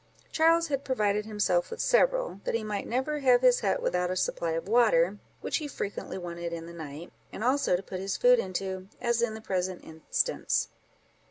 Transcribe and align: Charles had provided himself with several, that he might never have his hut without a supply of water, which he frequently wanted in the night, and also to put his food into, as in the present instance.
Charles 0.31 0.69
had 0.69 0.83
provided 0.83 1.27
himself 1.27 1.69
with 1.69 1.79
several, 1.79 2.41
that 2.45 2.55
he 2.55 2.63
might 2.63 2.87
never 2.87 3.19
have 3.19 3.41
his 3.41 3.59
hut 3.59 3.83
without 3.83 4.09
a 4.09 4.15
supply 4.15 4.53
of 4.53 4.67
water, 4.67 5.19
which 5.41 5.57
he 5.57 5.67
frequently 5.67 6.17
wanted 6.17 6.51
in 6.53 6.65
the 6.65 6.73
night, 6.73 7.13
and 7.31 7.43
also 7.43 7.75
to 7.75 7.83
put 7.83 7.99
his 7.99 8.17
food 8.17 8.39
into, 8.39 8.87
as 8.99 9.21
in 9.21 9.35
the 9.35 9.41
present 9.41 9.83
instance. 9.83 10.69